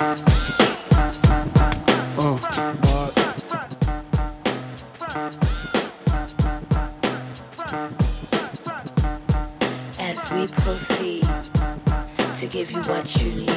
[0.00, 0.06] As
[10.30, 11.26] we proceed
[12.36, 13.47] to give you what you need.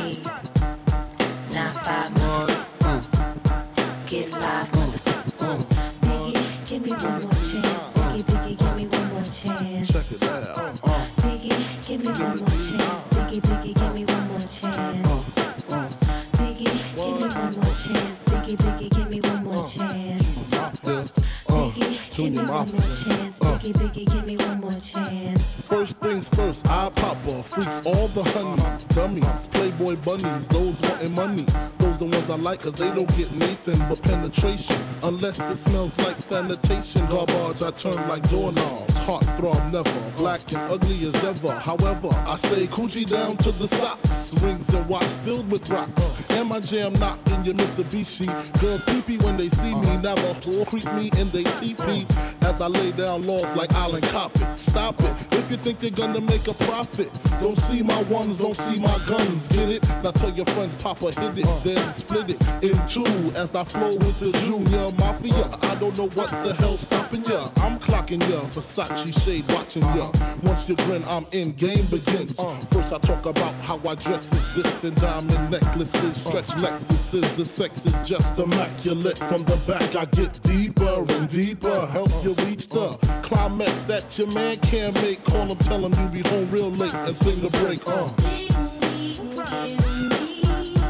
[24.05, 25.61] Give me one more chance.
[25.61, 27.49] First things first, I pop off.
[27.49, 31.45] Freaks all the honeys, dummies, playboy bunnies, those wanting money.
[31.77, 34.75] Those the ones I like, cause they don't get nothing but penetration.
[35.03, 37.05] Unless it smells like sanitation.
[37.07, 38.97] Garbage, I turn like doorknobs.
[39.05, 41.51] Heart throb never, black and ugly as ever.
[41.59, 44.33] However, I stay coochie down to the socks.
[44.41, 46.27] Rings and watch filled with rocks.
[46.31, 48.25] And my jam knocked in your Mitsubishi.
[48.61, 50.33] Girls peepee when they see me, never
[50.65, 52.07] creep me in they teepee.
[52.51, 54.57] As I lay down laws like Island Coppet.
[54.57, 55.13] Stop it.
[55.39, 58.97] If you think you're gonna make a profit, don't see my ones, don't see my
[59.07, 59.47] guns.
[59.47, 59.87] Get it?
[60.03, 63.07] Now tell your friends, Papa hit it, then split it in two
[63.39, 65.47] as I flow with the Junior Mafia.
[65.71, 67.47] I don't know what the hell's stopping ya.
[67.63, 70.11] I'm clocking ya, Versace shade watching ya.
[70.43, 72.35] Once you grin, I'm in, game begins.
[72.71, 77.33] First I talk about how I dress is this and diamond necklaces, stretch Lexuses.
[77.37, 79.17] The sex is just immaculate.
[79.17, 82.89] From the back I get deeper and deeper, help you reach the
[83.23, 85.23] climax that your man can't make.
[85.23, 87.81] Call him, tell him you be home real late and sing the break.
[87.87, 88.09] Uh.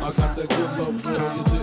[0.04, 1.61] I got that good love, girl, you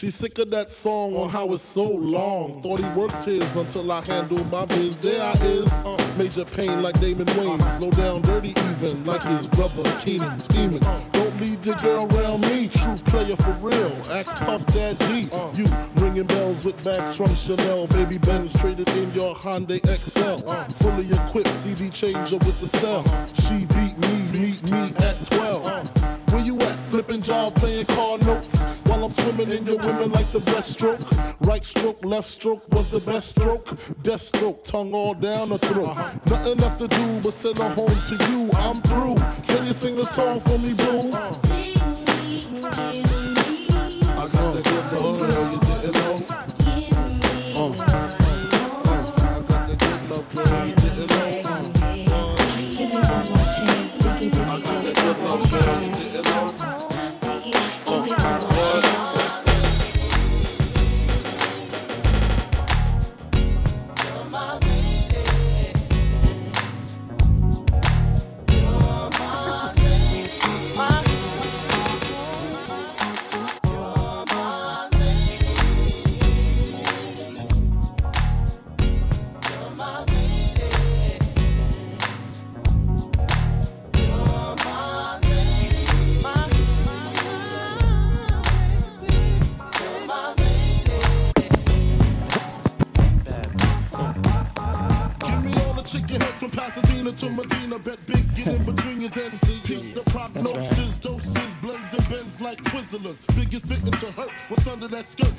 [0.00, 2.62] She's sick of that song on how it's so long.
[2.62, 4.96] Thought he worked his until I handled my biz.
[4.96, 5.70] There I is.
[5.84, 7.60] Uh, major pain like Damon Wayne.
[7.76, 10.80] Slow down dirty even like his brother Keenan scheming.
[11.12, 12.68] Don't leave your girl around me.
[12.68, 13.92] True player for real.
[14.10, 15.28] Ask Puff Dad G.
[15.34, 15.52] Uh.
[15.52, 15.66] You
[15.96, 17.86] ringing bells with bags from Chanel.
[17.88, 20.48] Baby Benz traded in your Hyundai XL.
[20.48, 20.64] Uh.
[20.80, 23.00] Fully equipped CD changer with the cell.
[23.00, 23.26] Uh-huh.
[23.34, 25.66] She beat me, meet me at 12.
[25.66, 25.84] Uh.
[26.32, 26.76] Where you at?
[26.88, 28.59] Flipping job, playing car notes.
[29.00, 31.00] While I'm swimming in your women like the breaststroke.
[31.40, 33.66] Right stroke, left stroke was the best stroke.
[34.02, 35.96] Death stroke, tongue all down the throat.
[36.26, 38.50] Nothing left to do but send her home to you.
[38.56, 39.16] I'm through.
[39.46, 41.16] Can you sing a song for me, boo?
[44.18, 45.39] I got that good
[103.36, 105.36] Biggest victim to hurt, what's under that skirt?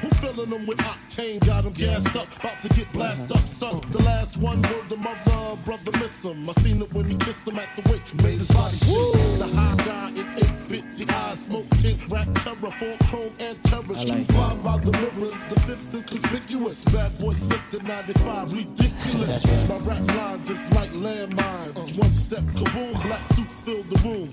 [0.00, 1.44] Who filling them with octane?
[1.44, 3.80] Got them gassed up, about to get blasted up, son.
[3.90, 6.48] The last one word the mother, brother miss him.
[6.48, 9.38] I seen it when he kissed him at the wake, made his body shake.
[9.42, 13.94] The high guy in 850 eyes, smoke tint, rap terror, full chrome and terror.
[13.94, 16.84] Street five by the mirrors, the fifth is conspicuous.
[16.94, 19.68] Bad boy slipped in 95, ridiculous.
[19.68, 21.98] My rap lines is like landmines.
[21.98, 24.30] One step, kaboom, black suits fill the room.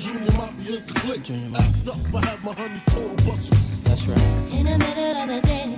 [0.00, 1.20] Junior Mafia is the click.
[1.28, 3.56] Act up, I have my honeys total bustle.
[3.82, 4.18] That's right.
[4.50, 5.76] In the middle of the day